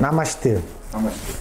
[0.00, 0.58] Namastê.
[0.92, 1.32] Namastê.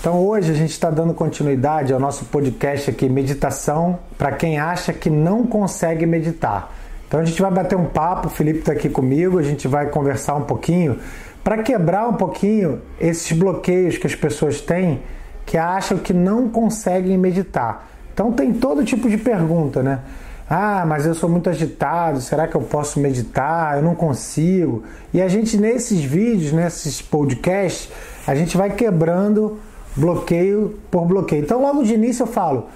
[0.00, 4.92] Então hoje a gente está dando continuidade ao nosso podcast aqui, Meditação, para quem acha
[4.92, 6.72] que não consegue meditar.
[7.08, 9.86] Então a gente vai bater um papo, o Felipe está aqui comigo, a gente vai
[9.90, 11.00] conversar um pouquinho
[11.42, 15.02] para quebrar um pouquinho esses bloqueios que as pessoas têm
[15.44, 17.88] que acham que não conseguem meditar.
[18.12, 20.00] Então tem todo tipo de pergunta, né?
[20.48, 23.76] Ah, mas eu sou muito agitado, será que eu posso meditar?
[23.76, 24.84] Eu não consigo.
[25.12, 27.90] E a gente, nesses vídeos, nesses podcasts,
[28.26, 29.58] a gente vai quebrando
[29.96, 31.42] bloqueio por bloqueio.
[31.42, 32.66] Então, logo de início, eu falo: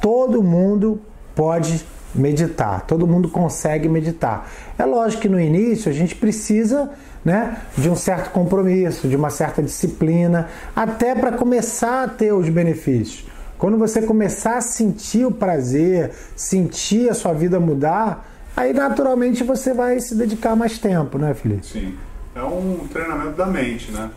[0.00, 1.00] todo mundo
[1.34, 4.50] pode meditar, todo mundo consegue meditar.
[4.78, 6.90] É lógico que no início a gente precisa
[7.24, 12.48] né, de um certo compromisso, de uma certa disciplina, até para começar a ter os
[12.48, 13.24] benefícios.
[13.58, 19.72] Quando você começar a sentir o prazer, sentir a sua vida mudar, aí naturalmente você
[19.72, 21.66] vai se dedicar mais tempo, né, Felipe?
[21.66, 21.96] Sim.
[22.34, 24.10] É um treinamento da mente, né?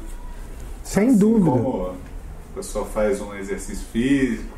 [0.84, 1.52] Sem assim dúvida.
[1.52, 4.58] Como a pessoa faz um exercício físico.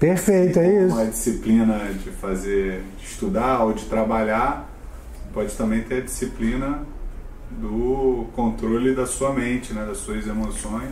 [0.00, 0.94] Perfeito, é isso.
[0.94, 4.68] Uma disciplina de fazer, de estudar ou de trabalhar,
[5.32, 6.82] pode também ter a disciplina
[7.50, 10.90] do controle da sua mente, né, das suas emoções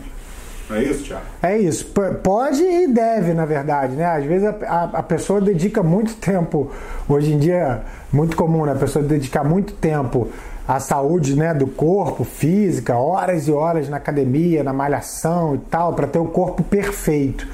[0.69, 1.25] é isso, Tiago?
[1.41, 1.85] É isso.
[2.23, 4.05] Pode e deve, na verdade, né?
[4.05, 6.71] Às vezes a, a, a, pessoa dedica muito tempo,
[7.07, 8.73] hoje em dia é muito comum, né?
[8.73, 10.27] A pessoa dedicar muito tempo
[10.67, 15.93] à saúde né, do corpo, física, horas e horas na academia, na malhação e tal,
[15.93, 17.47] para ter o corpo perfeito.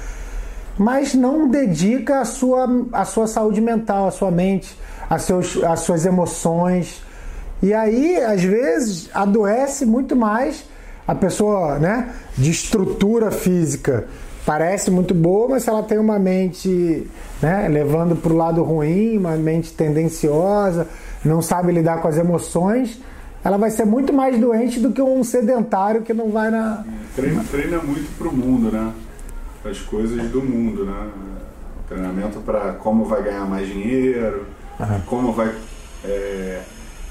[0.76, 4.76] Mas não dedica a sua, a sua saúde mental, a sua mente,
[5.08, 7.00] a seus, as suas emoções.
[7.62, 10.64] E aí, às vezes, adoece muito mais
[11.06, 14.06] a pessoa, né, de estrutura física
[14.46, 17.06] parece muito boa, mas se ela tem uma mente,
[17.40, 20.86] né, levando para o lado ruim, uma mente tendenciosa,
[21.24, 23.00] não sabe lidar com as emoções,
[23.42, 26.84] ela vai ser muito mais doente do que um sedentário que não vai na.
[27.14, 28.92] Treina, treina muito para o mundo, né?
[29.64, 31.08] As coisas do mundo, né?
[31.88, 34.46] Treinamento para como vai ganhar mais dinheiro,
[34.80, 35.00] uhum.
[35.06, 35.54] como vai
[36.04, 36.62] é,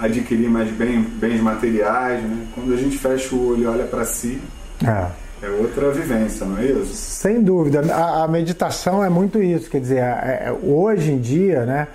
[0.03, 2.47] adquirir mais bem, bens materiais, né?
[2.53, 4.40] Quando a gente fecha o olho e olha para si,
[4.86, 5.46] é.
[5.46, 5.50] é.
[5.50, 6.94] outra vivência, não é isso?
[6.94, 7.81] Sem dúvida.
[7.94, 9.69] A, a meditação é muito isso.
[9.69, 11.88] Quer dizer, é, é hoje em dia, né?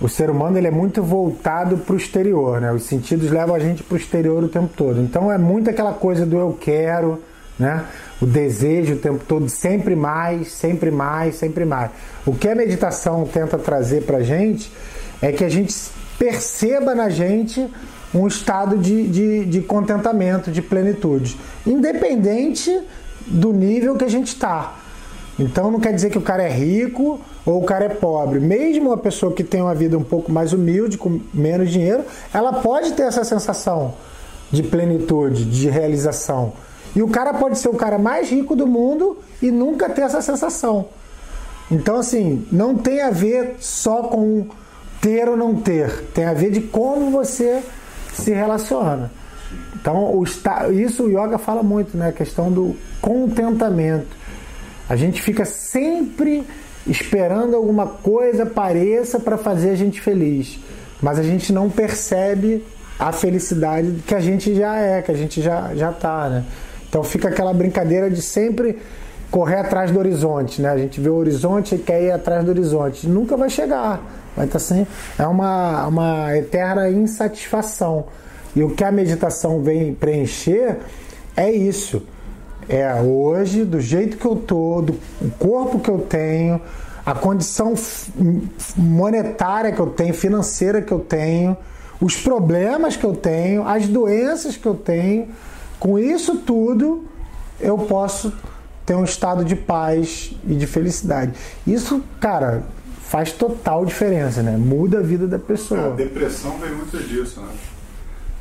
[0.00, 2.70] O ser humano ele é muito voltado para o exterior, né?
[2.70, 5.00] Os sentidos levam a gente para o exterior o tempo todo.
[5.00, 7.20] Então é muito aquela coisa do eu quero,
[7.58, 7.84] né?
[8.20, 11.90] O desejo o tempo todo, sempre mais, sempre mais, sempre mais.
[12.26, 14.70] O que a meditação tenta trazer para a gente
[15.22, 15.72] é que a gente
[16.18, 17.66] perceba na gente
[18.14, 22.80] um estado de, de, de contentamento, de plenitude, independente
[23.26, 24.76] do nível que a gente está.
[25.38, 28.40] Então não quer dizer que o cara é rico ou o cara é pobre.
[28.40, 32.54] Mesmo a pessoa que tem uma vida um pouco mais humilde, com menos dinheiro, ela
[32.54, 33.94] pode ter essa sensação
[34.50, 36.54] de plenitude, de realização.
[36.94, 40.22] E o cara pode ser o cara mais rico do mundo e nunca ter essa
[40.22, 40.86] sensação.
[41.70, 44.46] Então, assim, não tem a ver só com
[45.00, 47.62] ter ou não ter, tem a ver de como você
[48.12, 49.10] se relaciona.
[49.74, 50.24] Então, o,
[50.72, 52.08] isso o yoga fala muito, né?
[52.08, 54.16] A questão do contentamento.
[54.88, 56.44] A gente fica sempre
[56.86, 60.58] esperando alguma coisa apareça para fazer a gente feliz,
[61.02, 62.64] mas a gente não percebe
[62.98, 66.44] a felicidade que a gente já é, que a gente já já tá, né?
[66.88, 68.78] Então fica aquela brincadeira de sempre
[69.30, 70.70] correr atrás do horizonte, né?
[70.70, 74.00] A gente vê o horizonte e quer ir atrás do horizonte, nunca vai chegar
[74.36, 74.86] vai estar sem
[75.18, 78.04] é uma, uma eterna insatisfação.
[78.54, 80.78] E o que a meditação vem preencher
[81.36, 82.02] é isso.
[82.68, 84.98] É hoje, do jeito que eu tô, do
[85.38, 86.60] corpo que eu tenho,
[87.04, 87.74] a condição
[88.76, 91.56] monetária que eu tenho, financeira que eu tenho,
[92.00, 95.28] os problemas que eu tenho, as doenças que eu tenho,
[95.78, 97.04] com isso tudo
[97.60, 98.32] eu posso
[98.84, 101.32] ter um estado de paz e de felicidade.
[101.66, 102.64] Isso, cara,
[103.08, 104.56] faz total diferença, né?
[104.56, 105.92] Muda a vida da pessoa.
[105.92, 107.52] A depressão vem muito disso, né?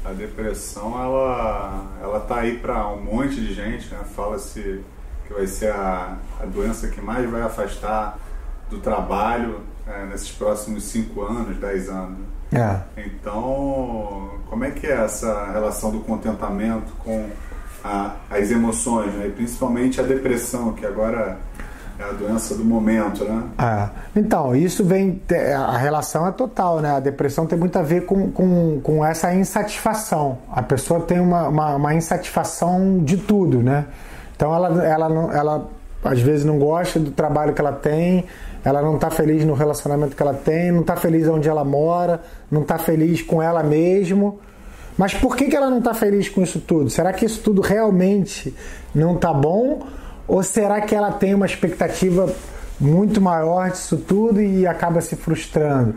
[0.03, 4.00] A depressão, ela, ela tá aí para um monte de gente, né?
[4.16, 4.82] Fala-se
[5.28, 8.20] que vai ser a, a doença que mais vai afastar
[8.70, 12.20] do trabalho é, nesses próximos 5 anos, 10 anos.
[12.52, 12.79] É.
[12.97, 17.29] Então, como é que é essa relação do contentamento com
[17.84, 19.28] a, as emoções, né?
[19.28, 21.40] e principalmente a depressão, que agora
[21.97, 23.44] é a doença do momento, né?
[23.58, 24.20] É.
[24.20, 25.22] Então, isso vem.
[25.56, 26.92] A relação é total, né?
[26.92, 30.38] A depressão tem muito a ver com, com, com essa insatisfação.
[30.52, 33.86] A pessoa tem uma, uma, uma insatisfação de tudo, né?
[34.36, 35.70] Então, ela, ela, ela
[36.03, 38.26] às vezes não gosta do trabalho que ela tem,
[38.64, 42.22] ela não está feliz no relacionamento que ela tem, não está feliz onde ela mora,
[42.52, 44.40] não está feliz com ela mesmo.
[44.98, 46.90] Mas por que, que ela não está feliz com isso tudo?
[46.90, 48.53] Será que isso tudo realmente
[48.94, 49.86] não está bom?
[50.28, 52.34] Ou será que ela tem uma expectativa
[52.80, 55.96] muito maior disso tudo e acaba se frustrando?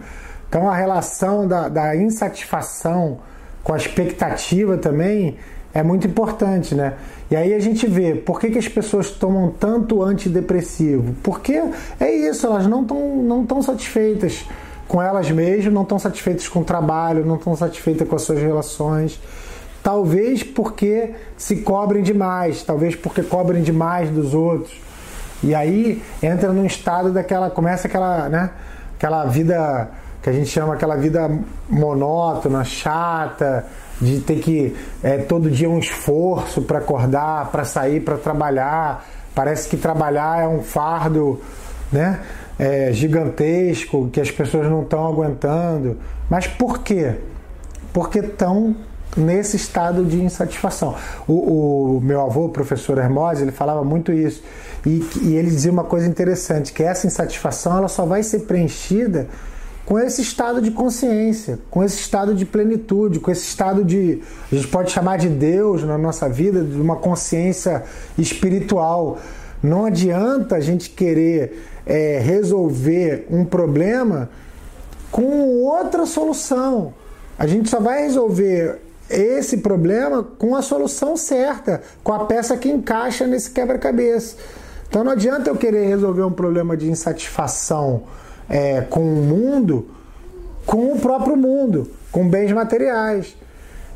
[0.48, 3.18] Então a relação da, da insatisfação
[3.62, 5.36] com a expectativa também
[5.74, 6.94] é muito importante, né?
[7.30, 11.14] E aí a gente vê por que, que as pessoas tomam tanto antidepressivo.
[11.22, 11.62] Porque
[12.00, 14.46] é isso, elas não estão não tão satisfeitas
[14.86, 18.40] com elas mesmas, não estão satisfeitas com o trabalho, não estão satisfeitas com as suas
[18.40, 19.20] relações.
[19.88, 24.78] Talvez porque se cobrem demais, talvez porque cobrem demais dos outros.
[25.42, 27.48] E aí entra num estado daquela.
[27.48, 28.50] começa aquela, né?
[28.98, 29.88] Aquela vida
[30.22, 31.30] que a gente chama aquela vida
[31.70, 33.64] monótona, chata,
[33.98, 39.06] de ter que é, todo dia um esforço para acordar, para sair, para trabalhar.
[39.34, 41.40] Parece que trabalhar é um fardo,
[41.90, 42.20] né?
[42.58, 45.96] É, gigantesco que as pessoas não estão aguentando.
[46.28, 47.14] Mas por quê?
[47.90, 48.76] Porque estão
[49.16, 50.94] nesse estado de insatisfação.
[51.26, 54.42] O, o, meu avô, o professor Hermose, ele falava muito isso.
[54.86, 59.28] E, e ele dizia uma coisa interessante, que essa insatisfação ela só vai ser preenchida
[59.84, 64.22] com esse estado de consciência, com esse estado de plenitude, com esse estado de,
[64.52, 67.82] a gente pode chamar de Deus na nossa vida, de uma consciência
[68.18, 69.18] espiritual.
[69.62, 74.28] Não adianta a gente querer é, resolver um problema
[75.10, 76.92] com outra solução.
[77.38, 78.78] A gente só vai resolver
[79.10, 84.36] esse problema com a solução certa, com a peça que encaixa nesse quebra-cabeça.
[84.88, 88.02] Então não adianta eu querer resolver um problema de insatisfação
[88.48, 89.88] é, com o mundo,
[90.64, 93.36] com o próprio mundo, com bens materiais.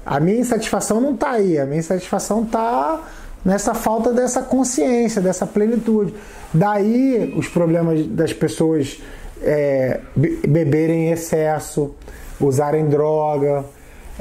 [0.05, 3.01] A minha insatisfação não está aí, a minha insatisfação está
[3.45, 6.15] nessa falta dessa consciência, dessa plenitude.
[6.53, 9.01] Daí os problemas das pessoas
[9.43, 11.95] é, beberem em excesso,
[12.41, 13.65] usarem droga,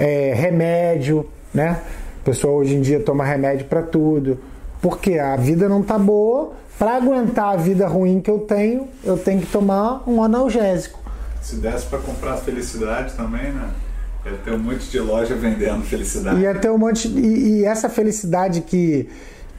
[0.02, 1.80] é, remédio, né?
[2.22, 4.40] A pessoa hoje em dia toma remédio para tudo.
[4.82, 9.16] Porque a vida não tá boa, para aguentar a vida ruim que eu tenho, eu
[9.16, 11.00] tenho que tomar um analgésico.
[11.40, 13.70] Se desse para comprar felicidade também, né?
[14.26, 16.40] Ia ter um monte de loja vendendo felicidade.
[16.40, 17.08] Ia ter um monte.
[17.08, 19.08] E, e essa felicidade que,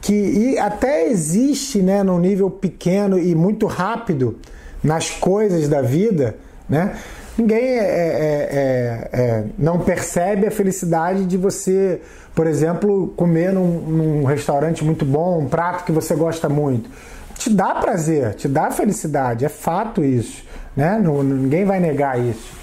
[0.01, 4.37] que até existe né, num nível pequeno e muito rápido
[4.83, 6.35] nas coisas da vida,
[6.67, 6.97] né?
[7.37, 12.01] Ninguém é, é, é, é não percebe a felicidade de você,
[12.35, 16.89] por exemplo, comer num, num restaurante muito bom, um prato que você gosta muito
[17.37, 20.43] te dá prazer, te dá felicidade, é fato isso,
[20.75, 20.99] né?
[20.99, 22.53] Ninguém vai negar isso.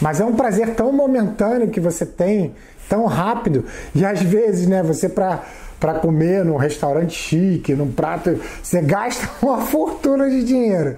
[0.00, 2.54] Mas é um prazer tão momentâneo que você tem,
[2.88, 5.42] tão rápido, e às vezes, né, você para
[5.78, 10.96] para comer num restaurante chique, num prato, você gasta uma fortuna de dinheiro.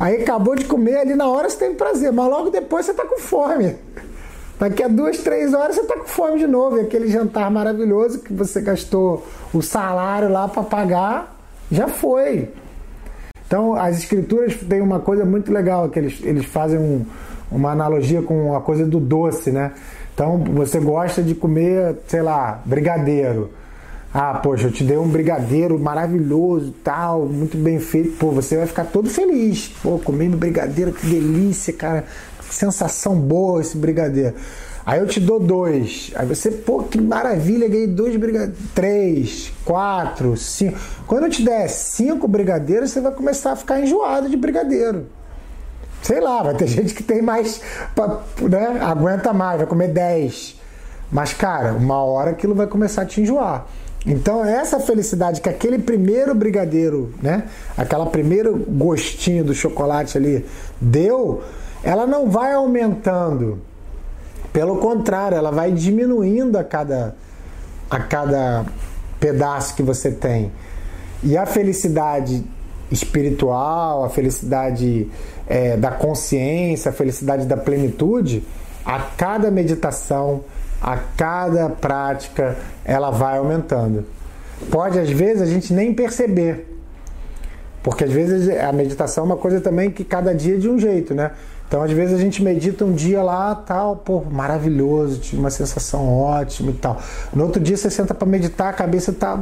[0.00, 3.04] Aí acabou de comer ali na hora você tem prazer, mas logo depois você tá
[3.04, 3.76] com fome.
[4.58, 6.78] Daqui a duas, três horas você tá com fome de novo.
[6.78, 11.36] E aquele jantar maravilhoso que você gastou o salário lá para pagar,
[11.70, 12.48] já foi.
[13.46, 17.04] Então, as escrituras têm uma coisa muito legal, que eles, eles fazem um,
[17.50, 19.72] uma analogia com a coisa do doce, né?
[20.14, 23.50] Então, você gosta de comer, sei lá, brigadeiro.
[24.12, 28.16] Ah, poxa, eu te dei um brigadeiro maravilhoso, tal, muito bem feito.
[28.18, 29.68] Pô, você vai ficar todo feliz.
[29.82, 32.04] Pô, comendo brigadeiro, que delícia, cara.
[32.48, 34.34] Que sensação boa esse brigadeiro.
[34.84, 36.10] Aí eu te dou dois.
[36.16, 38.58] Aí você, pô, que maravilha, ganhei dois brigadeiros.
[38.74, 40.76] Três, quatro, cinco.
[41.06, 45.06] Quando eu te der cinco brigadeiros, você vai começar a ficar enjoado de brigadeiro.
[46.02, 47.60] Sei lá, vai ter gente que tem mais,
[48.40, 48.80] né?
[48.82, 50.58] Aguenta mais, vai comer dez.
[51.12, 53.66] Mas, cara, uma hora aquilo vai começar a te enjoar.
[54.06, 57.44] Então, essa felicidade que aquele primeiro brigadeiro, né?
[57.76, 60.46] Aquela primeiro gostinho do chocolate ali
[60.80, 61.42] deu,
[61.82, 63.60] ela não vai aumentando
[64.52, 67.14] pelo contrário, ela vai diminuindo a cada,
[67.90, 68.64] a cada
[69.20, 70.50] pedaço que você tem.
[71.22, 72.42] E a felicidade
[72.90, 75.08] espiritual, a felicidade
[75.46, 78.42] é, da consciência, a felicidade da plenitude,
[78.84, 80.42] a cada meditação,
[80.80, 84.04] a cada prática, ela vai aumentando.
[84.70, 86.66] Pode às vezes a gente nem perceber,
[87.82, 90.78] porque às vezes a meditação é uma coisa também que cada dia é de um
[90.78, 91.32] jeito, né?
[91.70, 96.12] Então, às vezes a gente medita um dia lá, tal, pô, maravilhoso, tive uma sensação
[96.18, 97.00] ótima e tal.
[97.32, 99.38] No outro dia você senta para meditar, a cabeça tá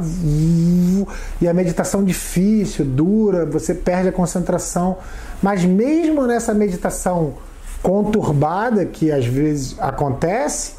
[1.41, 4.97] e a meditação difícil, dura, você perde a concentração.
[5.41, 7.33] Mas mesmo nessa meditação
[7.81, 10.73] conturbada que às vezes acontece,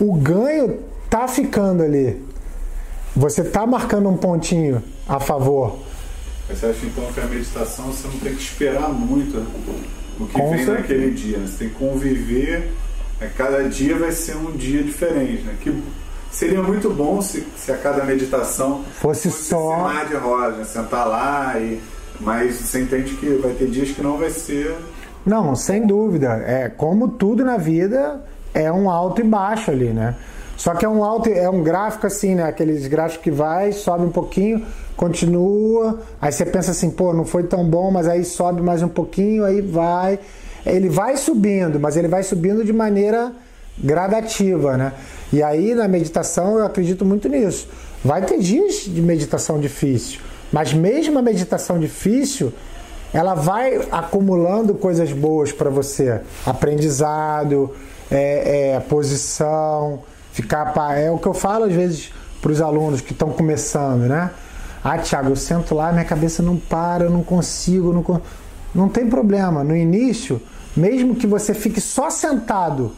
[0.00, 0.78] o ganho
[1.10, 2.22] tá ficando ali.
[3.16, 5.78] Você tá marcando um pontinho a favor.
[6.48, 9.46] Você acha então que a meditação você não tem que esperar muito, né?
[10.20, 10.72] o que Com vem certeza.
[10.78, 11.38] naquele dia.
[11.38, 11.46] Né?
[11.46, 12.72] Você tem que conviver
[13.20, 15.56] É, cada dia vai ser um dia diferente, né?
[15.60, 15.76] Que
[16.30, 20.64] seria muito bom se, se a cada meditação fosse, fosse só mar de rosa, né?
[20.64, 21.80] sentar lá e
[22.20, 24.72] mas você entende que vai ter dias que não vai ser
[25.26, 26.42] não, sem dúvida.
[26.46, 28.24] É como tudo na vida
[28.60, 30.14] é um alto e baixo ali, né?
[30.56, 32.42] Só que é um alto, é um gráfico assim, né?
[32.42, 37.44] Aqueles gráficos que vai, sobe um pouquinho, continua, aí você pensa assim, pô, não foi
[37.44, 40.18] tão bom, mas aí sobe mais um pouquinho, aí vai.
[40.66, 43.32] Ele vai subindo, mas ele vai subindo de maneira
[43.78, 44.92] gradativa, né?
[45.32, 47.68] E aí na meditação eu acredito muito nisso.
[48.04, 50.20] Vai ter dias de meditação difícil,
[50.52, 52.52] mas mesmo a meditação difícil,
[53.12, 57.72] ela vai acumulando coisas boas para você, aprendizado,
[58.10, 63.12] é, é, posição, ficar é o que eu falo às vezes para os alunos que
[63.12, 64.30] estão começando, né?
[64.82, 68.22] Ah, Thiago, eu sento lá, minha cabeça não para, eu não consigo, não,
[68.74, 69.64] não tem problema.
[69.64, 70.40] No início,
[70.76, 72.92] mesmo que você fique só sentado,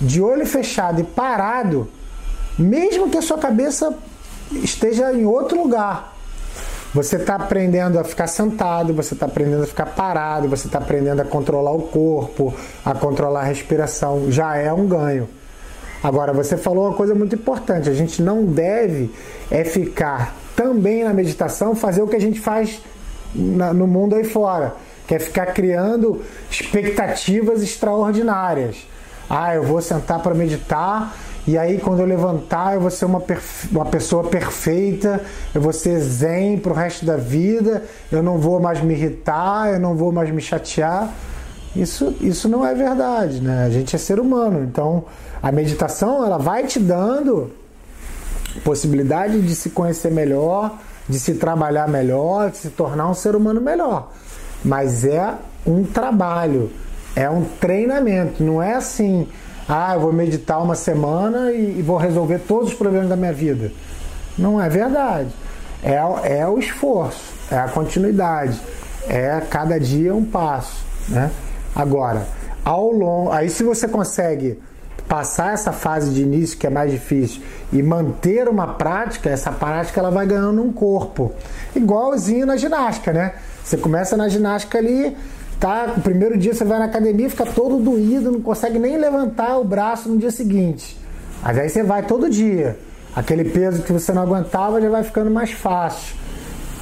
[0.00, 1.88] de olho fechado e parado,
[2.58, 3.96] mesmo que a sua cabeça
[4.50, 6.11] esteja em outro lugar,
[6.94, 11.20] você está aprendendo a ficar sentado, você está aprendendo a ficar parado, você está aprendendo
[11.20, 14.30] a controlar o corpo, a controlar a respiração.
[14.30, 15.28] Já é um ganho.
[16.02, 19.10] Agora, você falou uma coisa muito importante: a gente não deve
[19.50, 22.82] é ficar também na meditação, fazer o que a gente faz
[23.34, 24.74] na, no mundo aí fora,
[25.06, 28.86] que é ficar criando expectativas extraordinárias.
[29.30, 33.22] Ah, eu vou sentar para meditar e aí quando eu levantar eu vou ser uma,
[33.70, 35.20] uma pessoa perfeita,
[35.54, 39.80] eu vou ser zen pro resto da vida, eu não vou mais me irritar, eu
[39.80, 41.12] não vou mais me chatear.
[41.74, 43.64] Isso, isso não é verdade, né?
[43.64, 45.06] A gente é ser humano, então
[45.42, 47.50] a meditação ela vai te dando
[48.62, 53.60] possibilidade de se conhecer melhor, de se trabalhar melhor, de se tornar um ser humano
[53.60, 54.12] melhor.
[54.64, 55.34] Mas é
[55.66, 56.70] um trabalho,
[57.16, 59.26] é um treinamento, não é assim,
[59.74, 63.32] ah, eu vou meditar uma semana e, e vou resolver todos os problemas da minha
[63.32, 63.72] vida.
[64.36, 65.30] Não é verdade.
[65.82, 65.94] É,
[66.40, 68.60] é o esforço, é a continuidade,
[69.08, 70.84] é cada dia um passo.
[71.08, 71.30] Né?
[71.74, 72.26] Agora,
[72.62, 73.32] ao longo.
[73.32, 74.60] Aí se você consegue
[75.08, 77.40] passar essa fase de início que é mais difícil
[77.72, 81.32] e manter uma prática, essa prática ela vai ganhando um corpo.
[81.74, 83.32] Igualzinho na ginástica, né?
[83.64, 85.16] Você começa na ginástica ali,
[85.62, 85.94] tá?
[85.96, 89.64] O primeiro dia você vai na academia, fica todo doído, não consegue nem levantar o
[89.64, 90.98] braço no dia seguinte.
[91.40, 92.76] Mas aí você vai todo dia.
[93.14, 96.16] Aquele peso que você não aguentava já vai ficando mais fácil.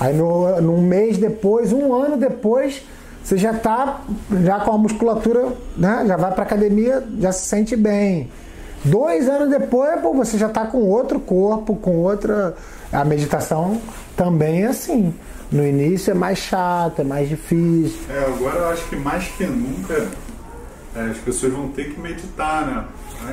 [0.01, 2.83] Aí no, num mês depois, um ano depois,
[3.23, 4.01] você já está
[4.43, 6.05] já com a musculatura, né?
[6.07, 8.31] já vai para academia, já se sente bem.
[8.83, 12.55] Dois anos depois, pô, você já está com outro corpo, com outra.
[12.91, 13.79] A meditação
[14.17, 15.15] também é assim.
[15.53, 18.01] No início é mais chato, é mais difícil.
[18.09, 20.09] É, agora eu acho que mais que nunca
[20.95, 22.85] é, as pessoas vão ter que meditar, né?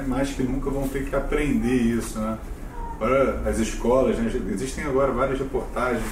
[0.08, 2.38] Mais que nunca vão ter que aprender isso, né?
[2.96, 4.32] Agora as escolas, né?
[4.52, 6.04] existem agora várias reportagens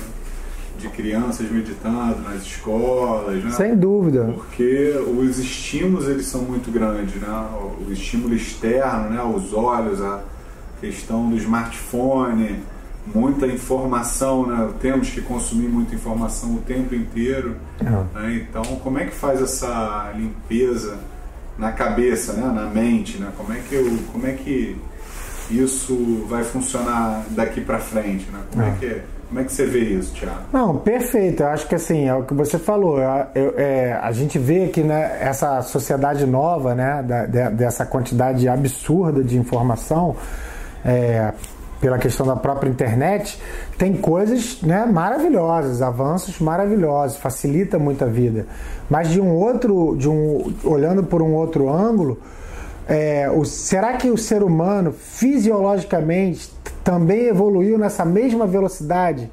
[0.77, 3.51] de crianças meditando nas escolas, né?
[3.51, 4.25] Sem dúvida.
[4.25, 7.49] Porque os estímulos eles são muito grandes, né?
[7.87, 9.23] O estímulo externo, né?
[9.23, 10.21] Os olhos, a
[10.79, 12.61] questão do smartphone,
[13.13, 14.69] muita informação, né?
[14.79, 17.55] Temos que consumir muita informação o tempo inteiro.
[17.81, 18.05] Uhum.
[18.13, 18.45] Né?
[18.47, 20.97] Então, como é que faz essa limpeza
[21.57, 22.51] na cabeça, né?
[22.53, 23.31] Na mente, né?
[23.37, 24.75] Como é que eu, como é que
[25.49, 28.39] isso vai funcionar daqui para frente, né?
[28.51, 29.03] Como é, é que é?
[29.27, 30.41] Como é que você vê isso, Thiago?
[30.53, 31.43] Não, perfeito.
[31.43, 32.99] Eu acho que assim, é o que você falou.
[33.33, 38.47] Eu, é, a gente vê que né, essa sociedade nova, né, da, de, dessa quantidade
[38.47, 40.15] absurda de informação,
[40.85, 41.33] é,
[41.79, 43.39] pela questão da própria internet,
[43.77, 48.47] tem coisas né, maravilhosas, avanços maravilhosos, facilita muito a vida.
[48.89, 52.19] Mas de um outro, de um, olhando por um outro ângulo,
[52.87, 56.51] é, o, será que o ser humano fisiologicamente
[56.83, 59.29] também evoluiu nessa mesma velocidade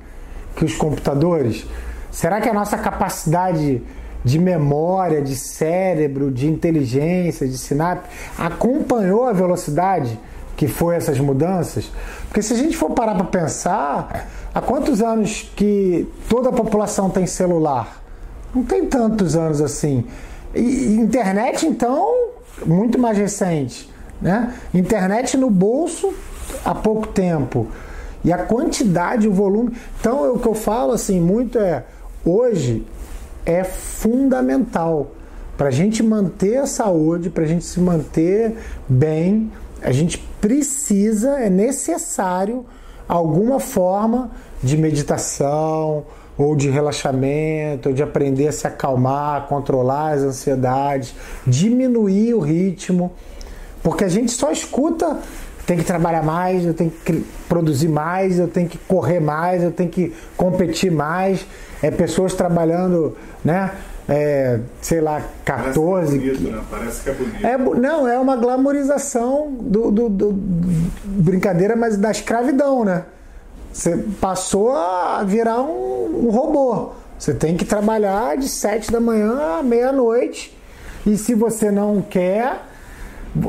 [0.56, 1.66] que os computadores?
[2.10, 3.82] Será que a nossa capacidade
[4.24, 8.08] de memória, de cérebro, de inteligência, de sinapse
[8.38, 10.18] acompanhou a velocidade
[10.56, 11.90] que foi essas mudanças?
[12.32, 17.10] Porque se a gente for parar para pensar, há quantos anos que toda a população
[17.10, 18.02] tem celular?
[18.54, 20.06] Não tem tantos anos assim.
[20.54, 22.30] E internet, então,
[22.64, 23.86] muito mais recente.
[24.18, 24.54] Né?
[24.72, 26.10] Internet no bolso
[26.64, 27.66] há pouco tempo.
[28.24, 29.76] E a quantidade, o volume.
[30.00, 31.84] Então, é o que eu falo assim muito é:
[32.24, 32.82] hoje
[33.44, 35.10] é fundamental
[35.58, 38.56] para a gente manter a saúde, para a gente se manter
[38.88, 42.66] bem, a gente precisa, é necessário
[43.08, 46.04] alguma forma de meditação
[46.36, 51.14] ou de relaxamento, ou de aprender a se acalmar, controlar as ansiedades,
[51.46, 53.12] diminuir o ritmo
[53.82, 55.18] Porque a gente só escuta
[55.64, 59.70] tem que trabalhar mais, eu tenho que produzir mais, eu tenho que correr mais, eu
[59.70, 61.46] tenho que competir mais.
[61.80, 63.70] É pessoas trabalhando, né?
[64.08, 66.18] É, sei lá, 14.
[66.18, 66.62] Parece, que é bonito, né?
[66.70, 67.46] Parece que é bonito.
[67.46, 70.32] É, não, é uma glamorização do, do, do,
[71.04, 73.04] brincadeira, mas da escravidão, né?
[73.72, 76.90] Você passou a virar um, um robô.
[77.18, 80.58] Você tem que trabalhar de 7 da manhã à meia-noite.
[81.06, 82.60] E se você não quer,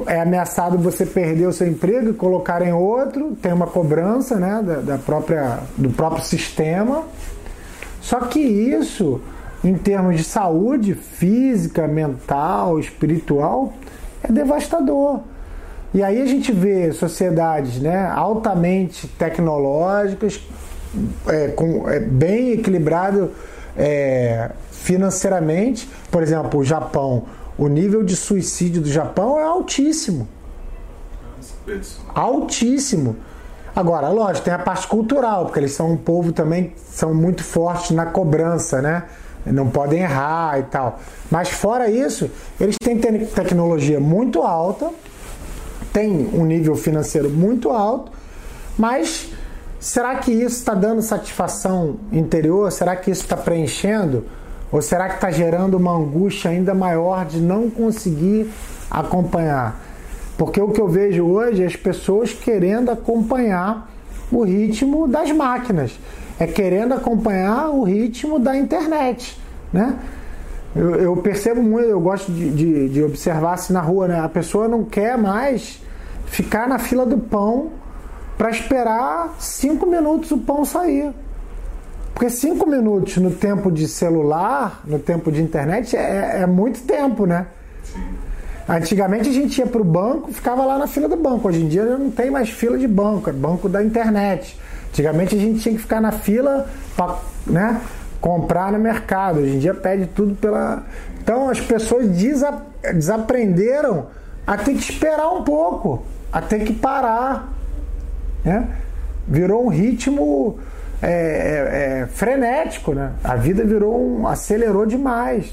[0.08, 4.62] é ameaçado você perder o seu emprego e colocar em outro, tem uma cobrança né,
[4.64, 7.04] da, da própria, do próprio sistema.
[8.00, 9.20] Só que isso,
[9.64, 13.74] em termos de saúde física, mental, espiritual,
[14.22, 15.22] é devastador.
[15.94, 20.42] E aí a gente vê sociedades né, altamente tecnológicas,
[21.28, 23.32] é, com, é, bem equilibrado
[23.78, 25.90] é, financeiramente.
[26.12, 27.24] Por exemplo, o Japão
[27.58, 30.28] o nível de suicídio do Japão é altíssimo.
[32.14, 33.16] Altíssimo.
[33.76, 37.92] Agora, lógico, tem a parte cultural, porque eles são um povo também, são muito fortes
[37.92, 39.04] na cobrança, né?
[39.46, 41.00] Não podem errar e tal.
[41.30, 44.90] Mas fora isso, eles têm tecnologia muito alta,
[45.92, 48.12] têm um nível financeiro muito alto,
[48.78, 49.30] mas
[49.80, 52.72] será que isso está dando satisfação interior?
[52.72, 54.26] Será que isso está preenchendo?
[54.72, 58.50] Ou será que está gerando uma angústia ainda maior de não conseguir
[58.90, 59.80] acompanhar?
[60.38, 63.90] Porque o que eu vejo hoje é as pessoas querendo acompanhar
[64.32, 65.92] o ritmo das máquinas,
[66.40, 69.40] é querendo acompanhar o ritmo da internet,
[69.72, 69.98] né?
[70.76, 74.20] Eu, eu percebo muito, eu gosto de, de, de observar assim na rua, né?
[74.20, 75.80] A pessoa não quer mais
[76.26, 77.70] ficar na fila do pão
[78.38, 81.14] para esperar cinco minutos o pão sair.
[82.14, 87.26] Porque cinco minutos no tempo de celular, no tempo de internet, é, é muito tempo,
[87.26, 87.48] né?
[88.68, 91.48] Antigamente a gente ia para o banco, ficava lá na fila do banco.
[91.48, 94.58] Hoje em dia não tem mais fila de banco, é banco da internet.
[94.94, 97.82] Antigamente a gente tinha que ficar na fila para né,
[98.22, 99.40] comprar no mercado.
[99.40, 100.84] Hoje em dia pede tudo pela.
[101.20, 104.06] Então as pessoas desaprenderam
[104.46, 107.52] a ter que esperar um pouco, a ter que parar.
[108.46, 108.68] Né?
[109.28, 110.60] Virou um ritmo
[111.02, 113.14] é, é, é, frenético, né?
[113.24, 114.28] A vida virou um.
[114.28, 115.52] acelerou demais.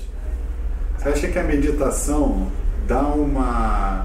[0.98, 2.46] Você acha que a meditação
[2.86, 4.04] dá uma,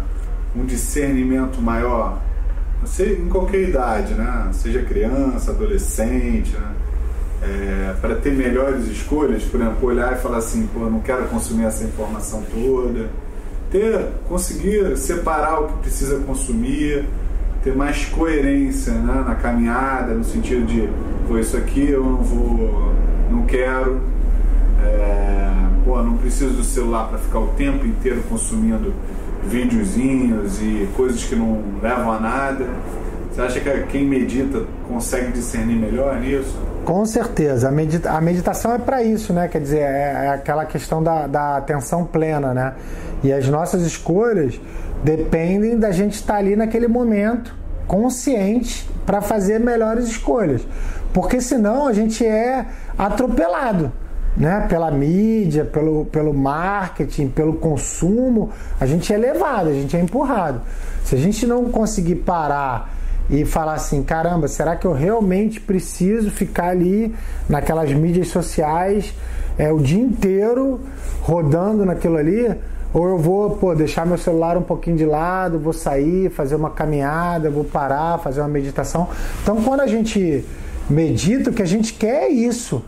[0.55, 2.21] um discernimento maior?
[2.99, 4.49] Em qualquer idade, né?
[4.53, 6.71] Seja criança, adolescente, né?
[7.41, 11.65] É, para ter melhores escolhas, por exemplo, olhar e falar assim, pô, não quero consumir
[11.65, 13.09] essa informação toda.
[13.71, 17.05] Ter, conseguir separar o que precisa consumir
[17.65, 20.87] ter mais coerência né, na caminhada, no sentido de,
[21.27, 22.93] pô, isso aqui eu não vou,
[23.31, 24.01] não quero,
[24.83, 25.51] é,
[25.83, 28.93] pô, não preciso do celular para ficar o tempo inteiro consumindo
[29.47, 32.65] videozinhos e coisas que não levam a nada.
[33.31, 36.57] Você acha que quem medita consegue discernir melhor nisso?
[36.85, 37.67] Com certeza.
[37.67, 39.47] A, medita a meditação é para isso, né?
[39.47, 42.75] Quer dizer, é, é aquela questão da, da atenção plena, né?
[43.23, 44.59] E as nossas escolhas
[45.03, 47.53] dependem da gente estar ali naquele momento
[47.87, 50.65] consciente para fazer melhores escolhas.
[51.13, 52.65] Porque senão a gente é
[52.97, 53.91] atropelado.
[54.35, 54.65] Né?
[54.67, 60.61] Pela mídia, pelo, pelo marketing, pelo consumo, a gente é levado, a gente é empurrado.
[61.03, 62.93] Se a gente não conseguir parar
[63.29, 67.15] e falar assim, caramba, será que eu realmente preciso ficar ali
[67.49, 69.13] naquelas mídias sociais
[69.57, 70.81] é, o dia inteiro
[71.21, 72.53] rodando naquilo ali?
[72.93, 76.69] Ou eu vou pô, deixar meu celular um pouquinho de lado, vou sair, fazer uma
[76.69, 79.09] caminhada, vou parar, fazer uma meditação.
[79.43, 80.45] Então, quando a gente
[80.89, 82.81] medita, o que a gente quer é isso: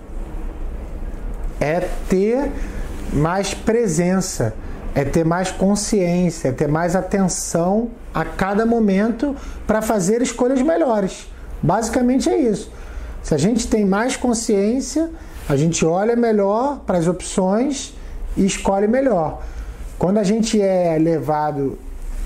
[1.60, 2.52] é ter
[3.12, 4.54] mais presença,
[4.94, 11.28] é ter mais consciência, é ter mais atenção a cada momento para fazer escolhas melhores.
[11.62, 12.72] Basicamente é isso.
[13.24, 15.10] Se a gente tem mais consciência,
[15.50, 17.94] a gente olha melhor para as opções
[18.36, 19.42] e escolhe melhor.
[19.98, 21.78] Quando a gente é levado,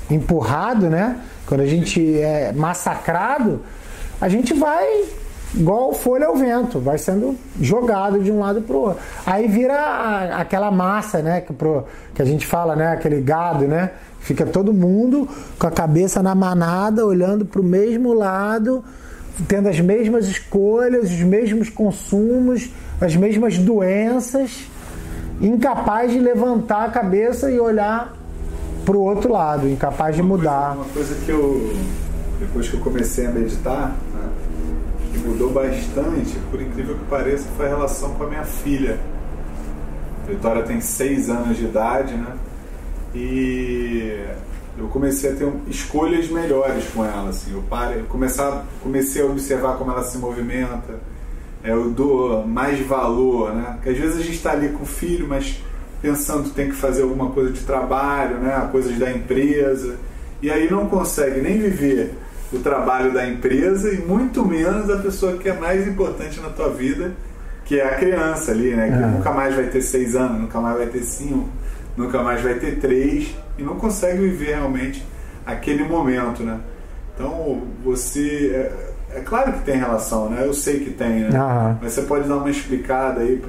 [0.09, 1.19] empurrado, né?
[1.45, 3.61] Quando a gente é massacrado,
[4.19, 5.05] a gente vai
[5.55, 9.01] igual folha ao vento, vai sendo jogado de um lado para o outro.
[9.25, 11.41] Aí vira a, aquela massa, né?
[11.41, 12.93] Que, pro, que a gente fala, né?
[12.93, 13.91] Aquele gado, né?
[14.19, 18.83] Fica todo mundo com a cabeça na manada, olhando para o mesmo lado,
[19.47, 24.69] tendo as mesmas escolhas, os mesmos consumos, as mesmas doenças
[25.41, 28.15] incapaz de levantar a cabeça e olhar
[28.85, 30.75] para o outro lado, incapaz de mudar.
[30.75, 31.73] Coisa, uma coisa que eu,
[32.39, 33.95] depois que eu comecei a meditar,
[35.11, 38.99] que mudou bastante, por incrível que pareça, foi a relação com a minha filha.
[40.23, 42.37] A Vitória tem seis anos de idade, né?
[43.13, 44.23] E
[44.77, 47.29] eu comecei a ter escolhas melhores com ela.
[47.29, 47.53] Assim.
[47.53, 50.99] Eu, pare, eu começar, comecei a observar como ela se movimenta,
[51.63, 53.73] é, eu dou mais valor, né?
[53.75, 55.61] Porque às vezes a gente está ali com o filho, mas
[56.01, 58.67] pensando que tem que fazer alguma coisa de trabalho, né?
[58.71, 59.97] coisas da empresa,
[60.41, 62.15] e aí não consegue nem viver
[62.51, 66.69] o trabalho da empresa e muito menos a pessoa que é mais importante na tua
[66.69, 67.13] vida,
[67.63, 68.89] que é a criança ali, né?
[68.89, 69.07] Que é.
[69.07, 71.49] nunca mais vai ter seis anos, nunca mais vai ter cinco,
[71.95, 75.05] nunca mais vai ter três e não consegue viver realmente
[75.45, 76.59] aquele momento, né?
[77.15, 80.45] Então você é, é claro que tem relação, né?
[80.45, 81.29] Eu sei que tem, né?
[81.39, 81.77] Uhum.
[81.81, 83.41] Mas você pode dar uma explicada aí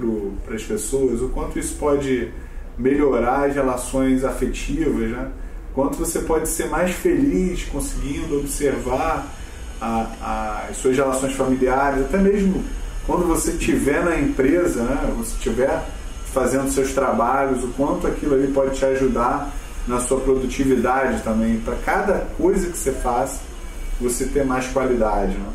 [0.45, 2.31] para as pessoas o quanto isso pode
[2.79, 5.29] melhorar as relações afetivas, né?
[5.75, 9.27] Quanto você pode ser mais feliz conseguindo observar
[9.81, 12.63] a, a, as suas relações familiares, até mesmo
[13.07, 15.13] quando você estiver na empresa, né?
[15.17, 15.83] Você estiver
[16.33, 19.51] fazendo seus trabalhos, o quanto aquilo ali pode te ajudar
[19.87, 23.41] na sua produtividade também, para cada coisa que você faça,
[24.01, 25.33] você ter mais qualidade.
[25.33, 25.47] Né?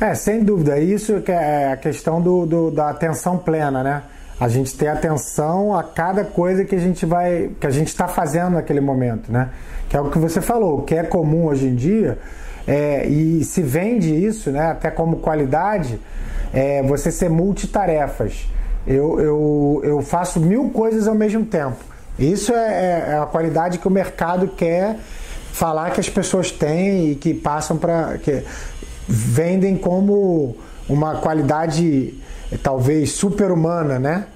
[0.00, 0.78] É, sem dúvida.
[0.78, 4.02] Isso que é a questão do, do, da atenção plena, né?
[4.40, 8.06] A gente ter atenção a cada coisa que a gente vai, que a gente está
[8.06, 9.50] fazendo naquele momento, né?
[9.88, 12.18] Que é o que você falou, que é comum hoje em dia,
[12.66, 14.70] é, e se vende isso, né?
[14.70, 15.98] Até como qualidade,
[16.52, 18.48] é você ser multitarefas.
[18.86, 21.76] Eu, eu, eu faço mil coisas ao mesmo tempo.
[22.18, 24.96] Isso é, é, é a qualidade que o mercado quer
[25.52, 28.18] falar que as pessoas têm e que passam para.
[28.18, 28.44] que
[29.08, 30.56] vendem como
[30.88, 32.14] uma qualidade
[32.56, 34.26] talvez super-humana, né?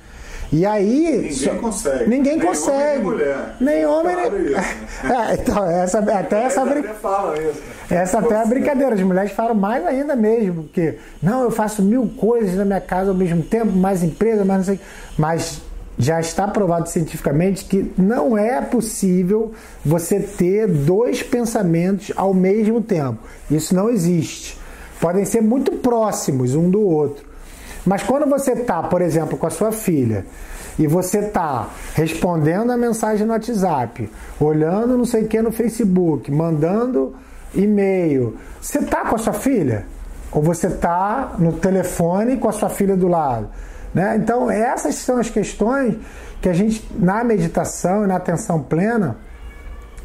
[0.52, 1.12] E aí.
[1.16, 2.10] Ninguém só, consegue.
[2.10, 3.06] Ninguém nem consegue.
[3.06, 3.26] Homem,
[3.58, 4.44] nem, nem homem, nem.
[4.44, 4.64] Isso, né?
[5.30, 7.52] é, então, essa, até essa brincadeira.
[7.90, 8.94] Essa até é a brincadeira.
[8.94, 13.10] As mulheres falam mais ainda mesmo, porque, não, eu faço mil coisas na minha casa
[13.10, 14.80] ao mesmo tempo, mais empresa, mais não sei.
[15.16, 15.62] Mas
[15.98, 23.18] já está provado cientificamente que não é possível você ter dois pensamentos ao mesmo tempo.
[23.50, 24.58] Isso não existe.
[25.00, 27.31] Podem ser muito próximos um do outro.
[27.84, 30.24] Mas quando você está, por exemplo, com a sua filha
[30.78, 34.08] e você está respondendo a mensagem no WhatsApp,
[34.40, 37.14] olhando não sei o que no Facebook, mandando
[37.54, 39.86] e-mail, você está com a sua filha?
[40.30, 43.50] Ou você está no telefone com a sua filha do lado?
[43.92, 44.16] Né?
[44.16, 45.96] Então, essas são as questões
[46.40, 49.16] que a gente, na meditação e na atenção plena,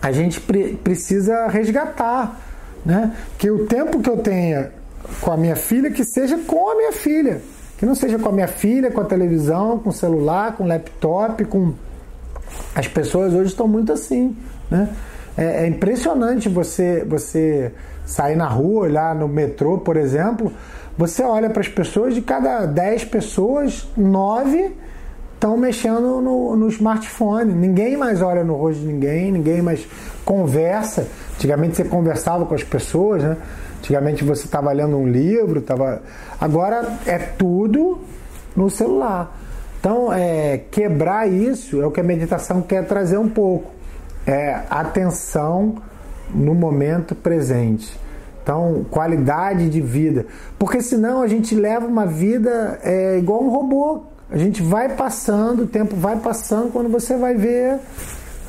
[0.01, 2.39] a gente pre precisa resgatar.
[2.85, 3.15] Né?
[3.37, 4.71] Que o tempo que eu tenha
[5.21, 7.41] com a minha filha, que seja com a minha filha.
[7.77, 10.67] Que não seja com a minha filha, com a televisão, com o celular, com o
[10.67, 11.73] laptop, com.
[12.73, 14.35] As pessoas hoje estão muito assim.
[14.69, 14.89] Né?
[15.37, 17.71] É, é impressionante você, você
[18.05, 20.51] sair na rua, olhar no metrô, por exemplo
[20.97, 24.75] você olha para as pessoas, de cada 10 pessoas, 9
[25.35, 27.53] estão mexendo no, no, smartphone.
[27.53, 29.87] Ninguém mais olha no rosto de ninguém, ninguém mais
[30.25, 31.05] conversa.
[31.35, 33.37] Antigamente você conversava com as pessoas, né?
[33.79, 36.01] Antigamente você estava lendo um livro, tava...
[36.39, 37.99] agora é tudo
[38.55, 39.37] no celular.
[39.79, 43.71] Então, é, quebrar isso é o que a meditação quer trazer um pouco.
[44.25, 45.75] É atenção
[46.33, 47.97] no momento presente.
[48.43, 50.25] Então, qualidade de vida.
[50.57, 54.03] Porque senão a gente leva uma vida é, igual um robô.
[54.29, 57.79] A gente vai passando, o tempo vai passando, quando você vai ver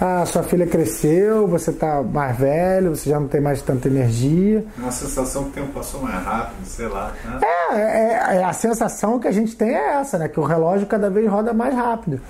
[0.01, 4.65] a sua filha cresceu, você está mais velho, você já não tem mais tanta energia.
[4.77, 7.13] Uma sensação que o tempo passou mais rápido, sei lá.
[7.25, 7.41] Né?
[7.43, 10.29] É, é, é, a sensação que a gente tem é essa, né?
[10.29, 12.21] Que o relógio cada vez roda mais rápido.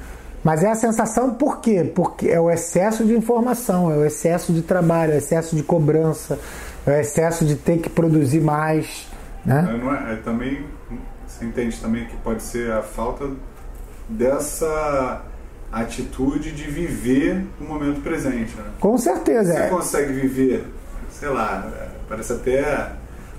[0.43, 1.93] Mas é a sensação por quê?
[1.95, 5.63] Porque é o excesso de informação, é o excesso de trabalho, é o excesso de
[5.63, 6.39] cobrança,
[6.87, 9.09] é o excesso de ter que produzir mais.
[9.45, 9.79] Né?
[10.09, 10.65] É, é, também,
[11.27, 13.29] você entende também que pode ser a falta
[14.09, 15.23] dessa
[15.73, 18.55] atitude de viver o momento presente.
[18.57, 18.65] Né?
[18.81, 19.53] Com certeza.
[19.53, 19.69] Você é.
[19.69, 20.65] consegue viver,
[21.11, 21.71] sei lá,
[22.09, 22.93] parece até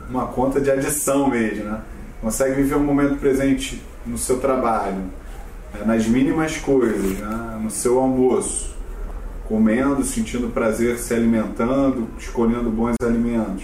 [0.10, 1.82] uma conta de adição mesmo, né?
[2.22, 4.98] Consegue viver o momento presente no seu trabalho,
[5.74, 5.84] né?
[5.86, 7.60] nas mínimas coisas, né?
[7.62, 8.76] no seu almoço,
[9.48, 13.64] comendo, sentindo prazer, se alimentando, escolhendo bons alimentos.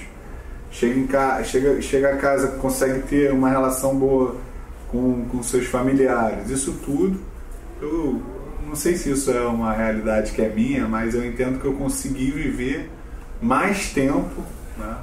[0.72, 1.44] Chega, em ca...
[1.44, 4.36] chega, chega a casa, consegue ter uma relação boa
[4.90, 6.50] com, com seus familiares.
[6.50, 7.20] Isso tudo,
[7.82, 8.22] eu
[8.66, 11.74] não sei se isso é uma realidade que é minha, mas eu entendo que eu
[11.74, 12.90] consegui viver
[13.42, 14.44] mais tempo
[14.78, 14.96] né,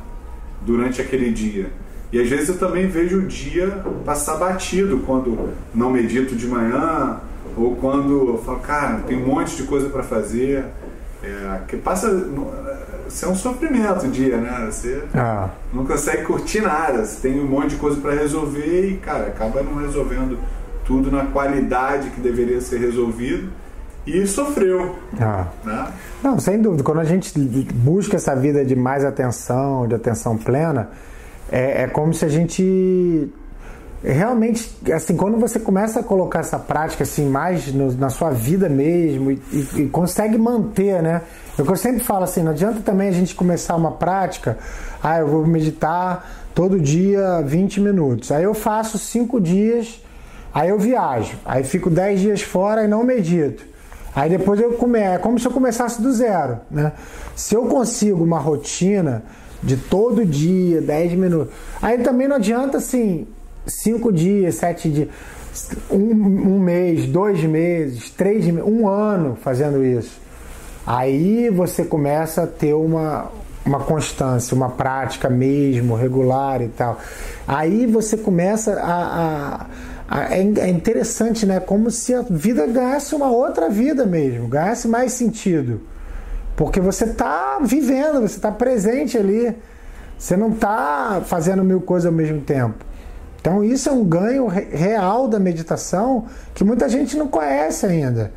[0.62, 1.70] durante aquele dia.
[2.12, 7.20] E às vezes eu também vejo o dia passar batido quando não medito de manhã,
[7.56, 10.64] ou quando eu falo, cara, tem um monte de coisa para fazer,
[11.22, 12.28] é, que passa.
[13.08, 14.68] Isso é um sofrimento o dia, né?
[14.70, 15.50] Você ah.
[15.72, 19.62] não consegue curtir nada, você tem um monte de coisa para resolver e, cara, acaba
[19.62, 20.38] não resolvendo
[20.84, 23.50] tudo na qualidade que deveria ser resolvido.
[24.04, 24.96] e sofreu.
[25.20, 25.46] Ah.
[25.64, 25.92] Né?
[26.22, 26.82] Não, sem dúvida.
[26.82, 27.38] Quando a gente
[27.72, 30.90] busca essa vida de mais atenção, de atenção plena,
[31.50, 33.30] é, é como se a gente
[34.04, 38.68] realmente, assim, quando você começa a colocar essa prática assim mais no, na sua vida
[38.68, 41.22] mesmo e, e, e, consegue manter, né?
[41.56, 44.58] Eu sempre falo assim, não adianta também a gente começar uma prática,
[45.02, 48.32] ah, eu vou meditar todo dia 20 minutos.
[48.32, 50.02] Aí eu faço cinco dias,
[50.52, 53.64] aí eu viajo, aí fico 10 dias fora e não medito.
[54.14, 56.92] Aí depois eu começo, é como se eu começasse do zero, né?
[57.34, 59.22] Se eu consigo uma rotina
[59.62, 63.26] de todo dia, 10 minutos, aí também não adianta assim,
[63.66, 65.08] cinco dias, sete dias,
[65.90, 70.20] um, um mês, dois meses, três um ano fazendo isso.
[70.86, 73.30] Aí você começa a ter uma,
[73.64, 76.98] uma constância, uma prática mesmo, regular e tal.
[77.46, 79.66] Aí você começa a, a
[80.20, 81.60] é, é interessante, né?
[81.60, 85.80] Como se a vida ganhasse uma outra vida mesmo, ganhasse mais sentido.
[86.56, 89.54] Porque você está vivendo, você está presente ali.
[90.18, 92.84] Você não está fazendo mil coisas ao mesmo tempo.
[93.40, 98.30] Então, isso é um ganho real da meditação que muita gente não conhece ainda.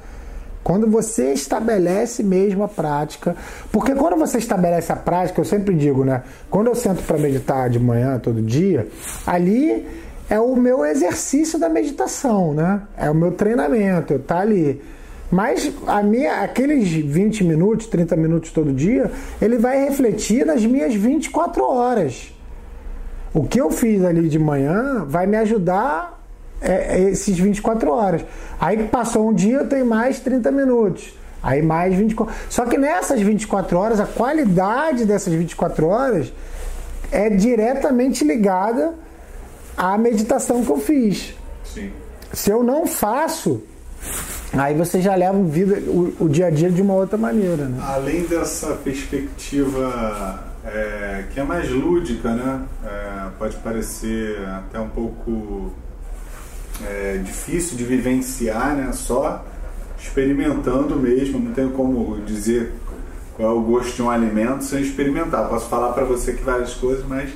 [0.63, 3.35] Quando você estabelece mesmo a prática,
[3.71, 6.23] porque quando você estabelece a prática, eu sempre digo, né?
[6.49, 8.87] Quando eu sento para meditar de manhã todo dia,
[9.27, 12.81] ali é o meu exercício da meditação, né?
[12.97, 14.81] É o meu treinamento, eu tá ali.
[15.31, 19.11] Mas a minha, aqueles 20 minutos, 30 minutos todo dia,
[19.41, 22.33] ele vai refletir nas minhas 24 horas.
[23.33, 26.23] O que eu fiz ali de manhã vai me ajudar
[26.61, 28.25] é, é esses 24 horas.
[28.59, 31.13] Aí passou um dia, eu tenho mais 30 minutos.
[31.43, 32.33] Aí mais 24.
[32.49, 36.33] Só que nessas 24 horas, a qualidade dessas 24 horas
[37.11, 38.93] é diretamente ligada
[39.77, 41.33] a meditação que eu fiz.
[41.63, 41.91] Sim.
[42.33, 43.63] Se eu não faço,
[44.53, 47.65] aí você já leva vida, o, o dia a dia de uma outra maneira.
[47.65, 47.77] Né?
[47.81, 52.61] Além dessa perspectiva é, que é mais lúdica, né?
[52.83, 55.71] É, pode parecer até um pouco
[56.83, 58.91] é, difícil de vivenciar, né?
[58.93, 59.45] Só
[59.99, 62.73] experimentando mesmo, não tenho como dizer
[63.35, 65.47] qual é o gosto de um alimento sem experimentar.
[65.47, 67.29] Posso falar para você que várias coisas, mas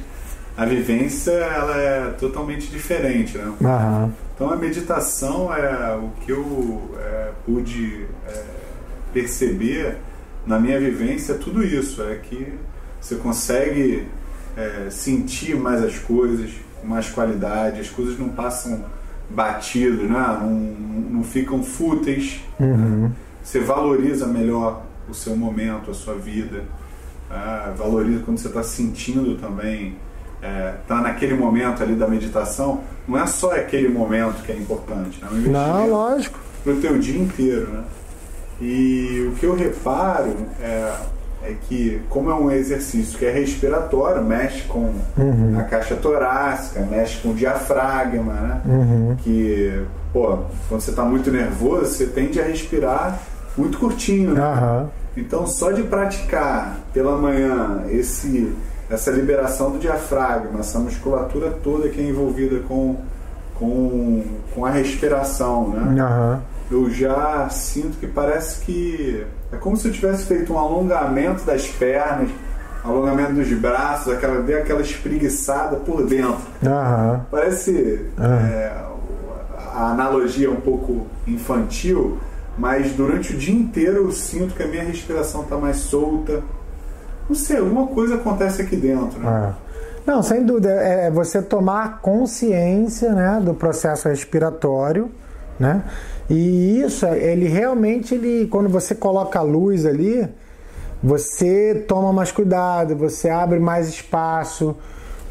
[0.59, 3.45] a vivência ela é totalmente diferente, né?
[3.61, 4.11] Uhum.
[4.35, 8.43] Então a meditação é o que eu é, pude é,
[9.13, 9.99] perceber
[10.45, 12.55] na minha vivência, tudo isso é que
[12.99, 14.05] você consegue
[14.57, 16.51] é, sentir mais as coisas
[16.83, 18.83] mais qualidade, as coisas não passam
[19.29, 20.39] batido, né?
[20.41, 22.41] não, não ficam fúteis.
[22.59, 23.03] Uhum.
[23.03, 23.11] Né?
[23.41, 26.65] Você valoriza melhor o seu momento, a sua vida.
[27.29, 27.73] Né?
[27.77, 29.95] Valoriza quando você está sentindo também
[30.39, 34.56] está é, tá naquele momento ali da meditação, não é só aquele momento que é
[34.56, 35.28] importante, né?
[35.32, 36.39] É um não, lógico.
[36.63, 37.84] Para o teu dia inteiro, né?
[38.62, 40.93] E o que eu reparo é,
[41.43, 45.58] é, que, como é um exercício que é respiratório, mexe com uhum.
[45.58, 48.62] a caixa torácica, mexe com o diafragma, né?
[48.65, 49.15] Uhum.
[49.23, 53.19] Que, pô, quando você está muito nervoso, você tende a respirar
[53.58, 54.41] muito curtinho, né?
[54.41, 54.88] Uhum.
[55.15, 58.54] Então, só de praticar pela manhã esse
[58.89, 62.97] essa liberação do diafragma, essa musculatura toda que é envolvida com,
[63.56, 64.23] com,
[64.54, 66.04] com a respiração, né?
[66.04, 66.39] Uhum.
[66.71, 71.67] Eu já sinto que parece que é como se eu tivesse feito um alongamento das
[71.67, 72.30] pernas,
[72.84, 76.41] alongamento dos braços, aquela, dei aquela espreguiçada por dentro.
[76.63, 77.19] Uhum.
[77.32, 77.71] Parece
[78.17, 78.23] uhum.
[78.23, 78.73] É,
[79.73, 82.17] a analogia é um pouco infantil,
[82.58, 86.43] mas durante o dia inteiro eu sinto que a minha respiração está mais solta,
[87.29, 89.53] não sei, alguma coisa acontece aqui dentro, né?
[89.65, 89.69] É.
[90.05, 95.11] Não, sem dúvida, é, é você tomar consciência né, do processo respiratório,
[95.59, 95.83] né?
[96.29, 100.27] E isso, ele realmente, ele, quando você coloca a luz ali,
[101.01, 104.75] você toma mais cuidado, você abre mais espaço,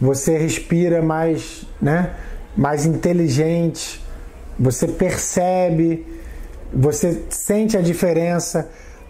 [0.00, 2.14] você respira mais, né,
[2.56, 4.04] mais inteligente,
[4.58, 6.06] você percebe,
[6.72, 8.68] você sente a diferença.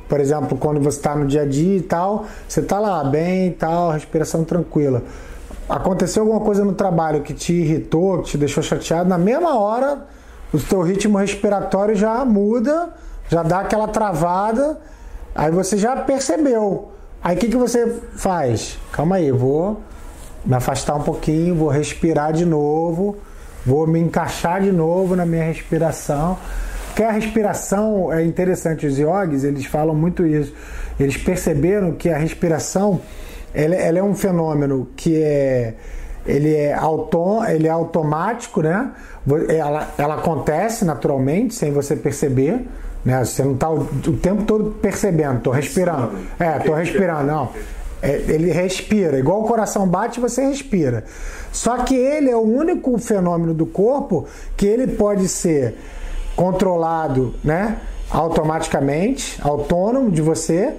[0.08, 3.48] Por exemplo, quando você está no dia a dia e tal, você está lá bem
[3.48, 5.02] e tal, respiração tranquila.
[5.68, 10.06] Aconteceu alguma coisa no trabalho que te irritou, que te deixou chateado, na mesma hora
[10.52, 12.88] o teu ritmo respiratório já muda,
[13.28, 14.80] já dá aquela travada,
[15.34, 16.88] aí você já percebeu.
[17.22, 18.78] Aí o que, que você faz?
[18.90, 19.82] Calma aí, vou
[20.44, 23.16] me afastar um pouquinho, vou respirar de novo,
[23.66, 26.38] vou me encaixar de novo na minha respiração.
[26.98, 30.52] Porque a respiração é interessante, os yogis eles falam muito isso.
[30.98, 33.00] Eles perceberam que a respiração
[33.54, 35.74] ela, ela é um fenômeno que é
[36.26, 38.90] ele é, auto, ele é automático, né?
[39.48, 42.66] Ela, ela acontece naturalmente, sem você perceber.
[43.04, 43.24] Né?
[43.24, 46.10] Você não está o, o, tempo todo percebendo, estou respirando.
[46.40, 47.50] É, estou respirando, não.
[48.02, 51.04] É, ele respira, igual o coração bate, você respira.
[51.52, 55.76] Só que ele é o único fenômeno do corpo que ele pode ser
[56.38, 57.78] controlado, né?
[58.08, 60.76] Automaticamente, autônomo de você,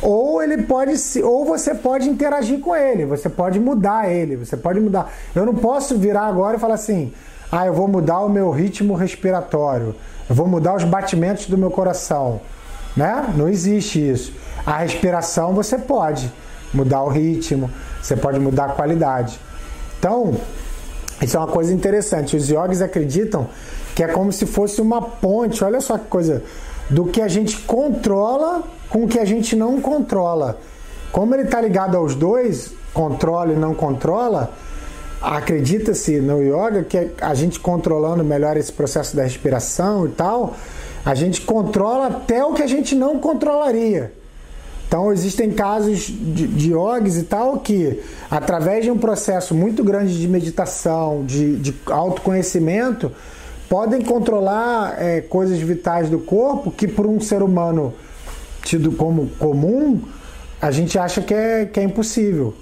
[0.00, 4.78] ou ele pode ou você pode interagir com ele, você pode mudar ele, você pode
[4.78, 5.12] mudar.
[5.34, 7.12] Eu não posso virar agora e falar assim:
[7.50, 9.92] "Ah, eu vou mudar o meu ritmo respiratório,
[10.30, 12.40] eu vou mudar os batimentos do meu coração".
[12.96, 13.34] Né?
[13.36, 14.32] Não existe isso.
[14.64, 16.32] A respiração você pode
[16.72, 17.68] mudar o ritmo,
[18.00, 19.40] você pode mudar a qualidade.
[19.98, 20.36] Então,
[21.20, 22.36] isso é uma coisa interessante.
[22.36, 23.48] Os yogis acreditam
[23.94, 25.62] que é como se fosse uma ponte.
[25.62, 26.42] Olha só que coisa
[26.88, 30.58] do que a gente controla com o que a gente não controla.
[31.10, 34.52] Como ele está ligado aos dois, controla e não controla,
[35.20, 40.54] acredita-se no yoga que a gente controlando melhor esse processo da respiração e tal,
[41.04, 44.12] a gente controla até o que a gente não controlaria.
[44.86, 47.98] Então existem casos de, de yogis e tal que,
[48.30, 53.10] através de um processo muito grande de meditação, de, de autoconhecimento,
[53.72, 57.94] podem controlar é, coisas vitais do corpo que por um ser humano
[58.62, 60.02] tido como comum,
[60.60, 62.52] a gente acha que é, que é impossível.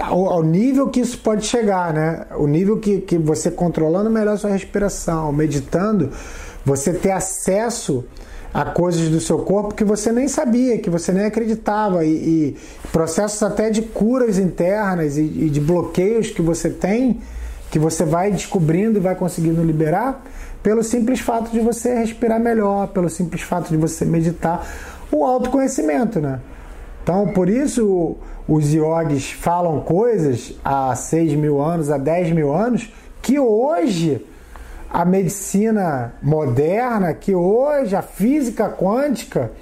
[0.00, 2.24] Ao, ao nível que isso pode chegar, né?
[2.38, 6.08] O nível que, que você controlando melhor sua respiração, meditando,
[6.64, 8.02] você ter acesso
[8.54, 12.56] a coisas do seu corpo que você nem sabia, que você nem acreditava, e, e
[12.90, 17.20] processos até de curas internas e, e de bloqueios que você tem
[17.70, 20.24] que você vai descobrindo e vai conseguindo liberar
[20.62, 24.66] pelo simples fato de você respirar melhor, pelo simples fato de você meditar,
[25.10, 26.40] o autoconhecimento, né?
[27.02, 32.92] Então, por isso os yogis falam coisas há 6 mil anos, há 10 mil anos,
[33.22, 34.24] que hoje
[34.90, 39.52] a medicina moderna, que hoje a física quântica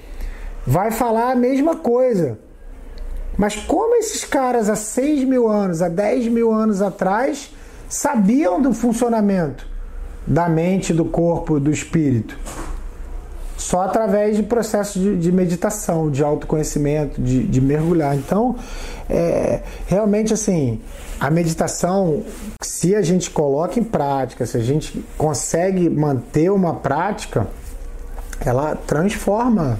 [0.66, 2.38] vai falar a mesma coisa.
[3.36, 7.52] Mas como esses caras há 6 mil anos, há 10 mil anos atrás,
[7.88, 9.66] sabiam do funcionamento
[10.26, 12.36] da mente, do corpo, do espírito.
[13.56, 18.14] Só através de processos de, de meditação, de autoconhecimento, de, de mergulhar.
[18.14, 18.56] Então,
[19.08, 20.80] é, realmente, assim,
[21.18, 22.22] a meditação,
[22.60, 27.46] se a gente coloca em prática, se a gente consegue manter uma prática,
[28.44, 29.78] ela transforma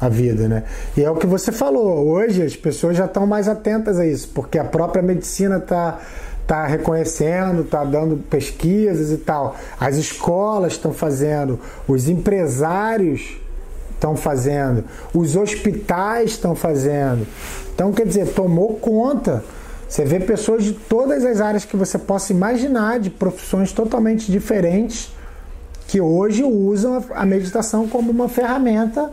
[0.00, 0.64] a vida, né?
[0.96, 2.06] E é o que você falou.
[2.06, 5.98] Hoje as pessoas já estão mais atentas a isso, porque a própria medicina está
[6.48, 9.54] está reconhecendo, está dando pesquisas e tal.
[9.78, 13.36] As escolas estão fazendo, os empresários
[13.92, 17.26] estão fazendo, os hospitais estão fazendo.
[17.74, 19.44] Então, quer dizer, tomou conta.
[19.86, 25.12] Você vê pessoas de todas as áreas que você possa imaginar, de profissões totalmente diferentes,
[25.86, 29.10] que hoje usam a meditação como uma ferramenta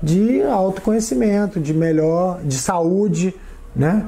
[0.00, 3.34] de autoconhecimento, de melhor, de saúde,
[3.74, 4.06] né?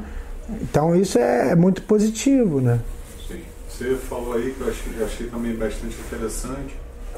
[0.48, 2.80] Então isso é, é muito positivo, né?
[3.26, 3.42] Sim.
[3.68, 6.74] Você falou aí que eu achei, eu achei também bastante interessante.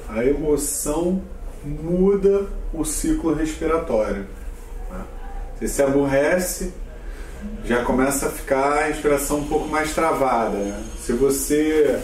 [0.09, 1.23] A emoção
[1.64, 4.27] muda o ciclo respiratório.
[4.90, 5.01] Né?
[5.59, 6.73] Você se aborrece,
[7.64, 10.57] já começa a ficar a respiração um pouco mais travada.
[10.57, 10.83] Né?
[11.05, 12.01] Se você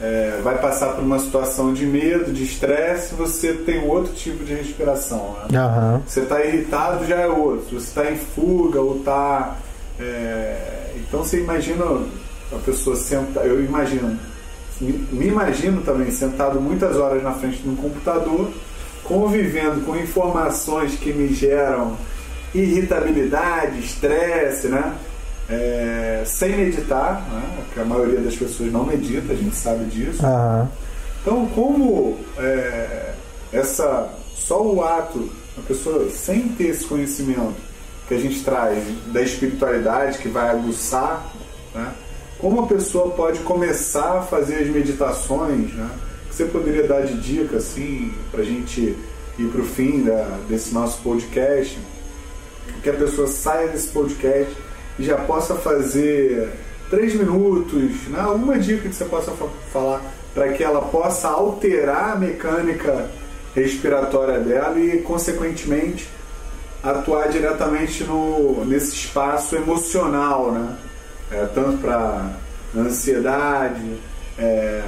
[0.00, 4.54] é, vai passar por uma situação de medo, de estresse, você tem outro tipo de
[4.54, 5.36] respiração.
[5.50, 5.60] Né?
[5.60, 6.02] Uhum.
[6.06, 7.68] Você está irritado, já é outro.
[7.68, 9.56] Se você está em fuga ou está
[10.00, 11.84] é, então você imagina
[12.52, 14.18] a pessoa sentar, eu imagino,
[14.80, 18.50] me imagino também sentado muitas horas na frente de um computador,
[19.04, 21.96] convivendo com informações que me geram
[22.54, 24.94] irritabilidade, estresse, né?
[25.50, 27.64] É, sem meditar, né?
[27.72, 30.22] que a maioria das pessoas não medita, a gente sabe disso.
[30.22, 30.68] Uhum.
[31.22, 33.14] Então, como é,
[33.50, 37.67] essa só o ato, a pessoa sem ter esse conhecimento,
[38.08, 41.30] que a gente traz da espiritualidade que vai aguçar,
[41.74, 41.92] né?
[42.38, 45.90] como a pessoa pode começar a fazer as meditações, né?
[46.28, 48.96] que você poderia dar de dica assim para a gente
[49.38, 51.78] ir para o fim da, desse nosso podcast,
[52.82, 54.56] que a pessoa saia desse podcast
[54.98, 56.48] e já possa fazer
[56.88, 58.20] três minutos, né?
[58.20, 59.32] alguma dica que você possa
[59.70, 60.02] falar
[60.32, 63.10] para que ela possa alterar a mecânica
[63.54, 66.08] respiratória dela e, consequentemente,
[66.82, 70.76] atuar diretamente no, nesse espaço emocional, né?
[71.30, 72.30] É, tanto para
[72.76, 73.98] ansiedade,
[74.38, 74.82] é,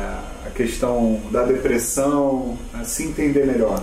[0.46, 2.82] a questão da depressão, né?
[2.84, 3.82] se entender melhor.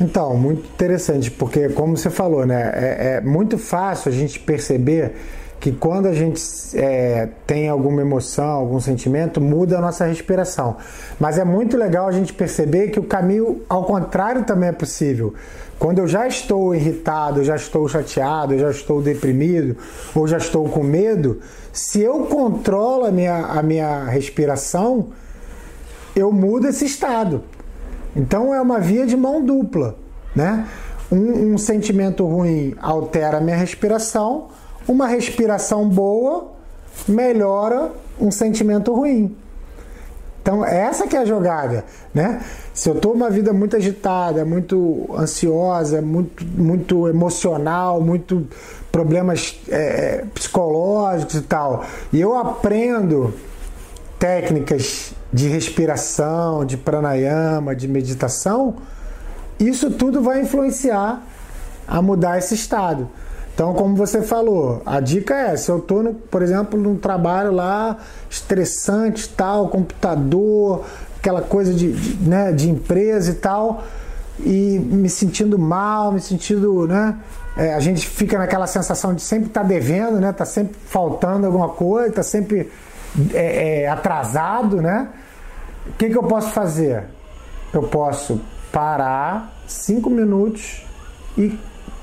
[0.00, 5.12] Então, muito interessante, porque como você falou, né, é, é muito fácil a gente perceber
[5.60, 6.40] que quando a gente
[6.74, 10.76] é, tem alguma emoção, algum sentimento, muda a nossa respiração.
[11.18, 15.34] Mas é muito legal a gente perceber que o caminho ao contrário também é possível.
[15.78, 19.76] Quando eu já estou irritado, já estou chateado, já estou deprimido
[20.14, 21.40] ou já estou com medo,
[21.72, 25.08] se eu controlo a minha, a minha respiração,
[26.14, 27.42] eu mudo esse estado.
[28.16, 29.96] Então é uma via de mão dupla,
[30.34, 30.66] né?
[31.10, 34.48] Um, um sentimento ruim altera a minha respiração,
[34.88, 36.52] uma respiração boa
[37.06, 39.36] melhora um sentimento ruim.
[40.42, 41.84] Então, essa que é a jogada,
[42.14, 42.40] né?
[42.72, 48.48] Se eu estou uma vida muito agitada, muito ansiosa, muito, muito emocional, muito
[48.90, 53.34] problemas é, psicológicos e tal, e eu aprendo
[54.18, 58.76] técnicas de respiração, de pranayama, de meditação,
[59.60, 61.22] isso tudo vai influenciar
[61.86, 63.08] a mudar esse estado.
[63.58, 67.96] Então, como você falou, a dica é: se eu estou, por exemplo, num trabalho lá
[68.30, 70.84] estressante, tal, computador,
[71.18, 73.82] aquela coisa de, de, né, de empresa e tal,
[74.38, 77.16] e me sentindo mal, me sentindo, né?
[77.56, 80.30] É, a gente fica naquela sensação de sempre estar tá devendo, né?
[80.32, 82.70] Tá sempre faltando alguma coisa, tá sempre
[83.34, 85.08] é, é, atrasado, né?
[85.84, 87.06] O que, que eu posso fazer?
[87.72, 88.40] Eu posso
[88.70, 90.86] parar cinco minutos
[91.36, 91.58] e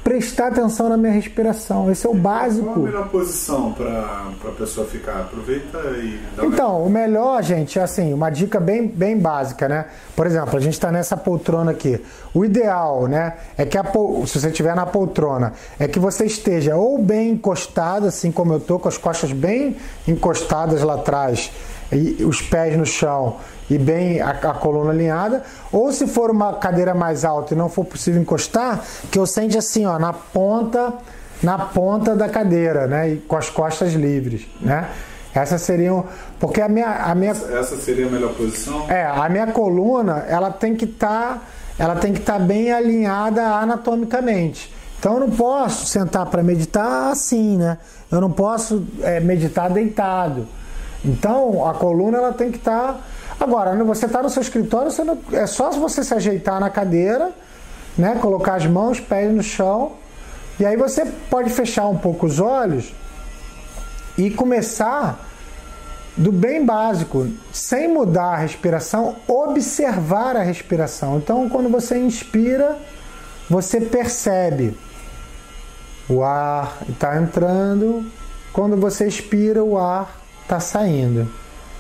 [0.06, 1.92] prestar atenção na minha respiração.
[1.92, 2.68] Esse é o básico.
[2.68, 5.22] Qual a melhor posição para a pessoa ficar?
[5.22, 9.86] Aproveita e dá Então, o melhor, gente, é assim, uma dica bem, bem básica, né?
[10.16, 12.00] Por exemplo, a gente está nessa poltrona aqui.
[12.36, 16.76] O ideal, né, é que a, se você estiver na poltrona, é que você esteja
[16.76, 19.76] ou bem encostado, assim como eu tô, com as costas bem
[20.08, 21.50] encostadas lá atrás
[21.92, 23.38] e os pés no chão
[23.70, 27.70] e bem a, a, coluna alinhada, ou se for uma cadeira mais alta e não
[27.70, 30.94] for possível encostar, que eu sente assim, ó, na ponta,
[31.42, 34.90] na ponta da cadeira, né, e com as costas livres, né?
[35.34, 36.06] Essas seriam,
[36.40, 38.90] porque a minha, a minha essa seria a melhor posição.
[38.90, 41.42] É, a minha coluna, ela tem que estar, tá,
[41.78, 44.74] ela tem que estar tá bem alinhada anatomicamente.
[44.98, 47.78] Então eu não posso sentar para meditar assim, né?
[48.10, 50.48] Eu não posso é, meditar deitado.
[51.06, 53.00] Então a coluna ela tem que estar tá
[53.40, 57.32] Agora, você está no seu escritório, não, é só você se ajeitar na cadeira,
[57.98, 58.18] né?
[58.22, 59.94] colocar as mãos, pés no chão,
[60.60, 62.94] e aí você pode fechar um pouco os olhos
[64.18, 65.20] e começar
[66.16, 71.18] do bem básico, sem mudar a respiração, observar a respiração.
[71.18, 72.78] Então, quando você inspira,
[73.50, 74.78] você percebe
[76.08, 78.06] o ar está entrando,
[78.54, 81.28] quando você expira, o ar está saindo,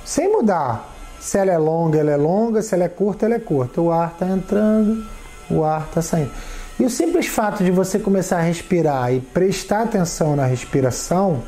[0.03, 0.93] sem mudar.
[1.19, 3.81] Se ela é longa, ela é longa, se ela é curta, ela é curta.
[3.81, 5.05] O ar está entrando,
[5.49, 6.31] o ar está saindo.
[6.79, 11.41] E o simples fato de você começar a respirar e prestar atenção na respiração,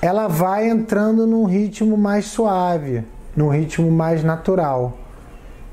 [0.00, 4.98] ela vai entrando num ritmo mais suave, num ritmo mais natural.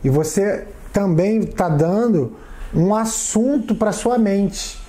[0.03, 2.37] E você também está dando
[2.73, 4.79] um assunto para sua mente.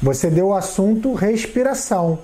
[0.00, 2.18] Você deu o assunto respiração.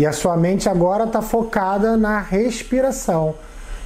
[0.00, 3.34] E a sua mente agora está focada na respiração.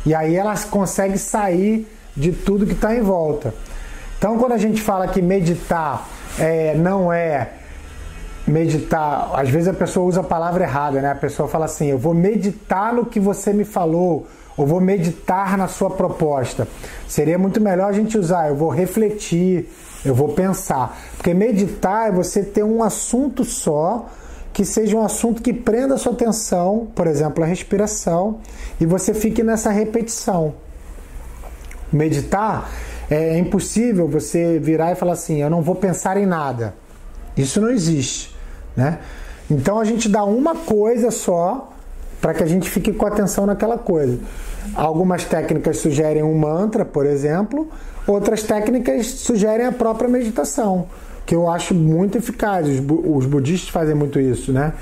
[0.06, 3.52] E aí ela consegue sair de tudo que está em volta.
[4.16, 6.08] Então, quando a gente fala que meditar
[6.38, 7.54] é, não é
[8.46, 11.10] meditar, às vezes a pessoa usa a palavra errada, né?
[11.10, 15.58] A pessoa fala assim: eu vou meditar no que você me falou, ou vou meditar
[15.58, 16.68] na sua proposta.
[17.08, 19.68] Seria muito melhor a gente usar: eu vou refletir,
[20.04, 20.96] eu vou pensar.
[21.16, 24.08] Porque meditar é você ter um assunto só
[24.54, 28.38] que seja um assunto que prenda a sua atenção, por exemplo, a respiração,
[28.80, 30.54] e você fique nessa repetição.
[31.92, 32.70] Meditar
[33.10, 36.72] é impossível você virar e falar assim: eu não vou pensar em nada.
[37.36, 38.34] Isso não existe,
[38.76, 39.00] né?
[39.50, 41.72] Então a gente dá uma coisa só
[42.20, 44.20] para que a gente fique com atenção naquela coisa.
[44.76, 47.68] Algumas técnicas sugerem um mantra, por exemplo,
[48.06, 50.86] outras técnicas sugerem a própria meditação
[51.26, 52.68] que eu acho muito eficaz.
[52.68, 54.74] Os, os budistas fazem muito isso, né?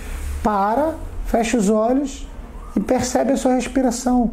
[0.43, 0.95] Para,
[1.27, 2.27] fecha os olhos
[2.77, 4.33] e percebe a sua respiração.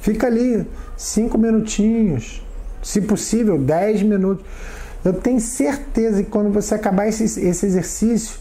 [0.00, 0.66] Fica ali
[0.96, 2.42] cinco minutinhos,
[2.82, 4.44] se possível, dez minutos.
[5.04, 8.40] Eu tenho certeza que quando você acabar esse, esse exercício,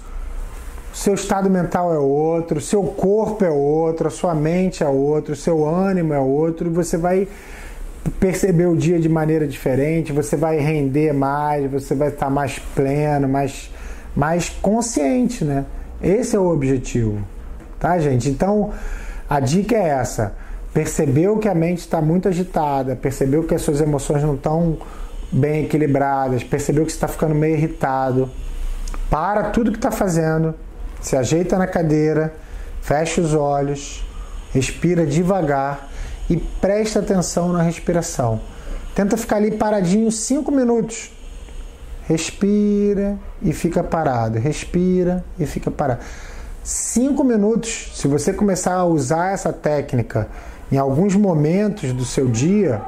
[0.93, 5.67] seu estado mental é outro, seu corpo é outro, a sua mente é outro, seu
[5.67, 7.27] ânimo é outro, e você vai
[8.19, 13.27] perceber o dia de maneira diferente, você vai render mais, você vai estar mais pleno,
[13.27, 13.71] mais,
[14.15, 15.65] mais consciente, né?
[16.01, 17.19] Esse é o objetivo,
[17.79, 18.29] tá, gente?
[18.29, 18.71] Então,
[19.29, 20.33] a dica é essa:
[20.73, 24.77] percebeu que a mente está muito agitada, percebeu que as suas emoções não estão
[25.31, 28.29] bem equilibradas, percebeu que você está ficando meio irritado,
[29.09, 30.55] para tudo que está fazendo,
[30.99, 32.33] se ajeita na cadeira
[32.81, 34.03] fecha os olhos,
[34.53, 35.89] respira devagar
[36.31, 38.39] e presta atenção na respiração.
[38.95, 41.11] Tenta ficar ali paradinho cinco minutos.
[42.07, 44.39] Respira e fica parado.
[44.39, 45.99] Respira e fica parado.
[46.63, 47.91] Cinco minutos.
[47.95, 50.29] Se você começar a usar essa técnica
[50.71, 52.81] em alguns momentos do seu dia,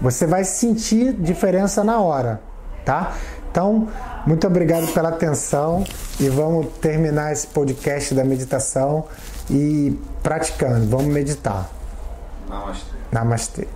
[0.00, 2.40] você vai sentir diferença na hora,
[2.84, 3.16] tá?
[3.50, 3.88] Então,
[4.24, 5.82] muito obrigado pela atenção
[6.20, 9.06] e vamos terminar esse podcast da meditação
[9.50, 10.86] e praticando.
[10.86, 11.77] Vamos meditar.
[12.48, 13.68] ナマシテナマシテ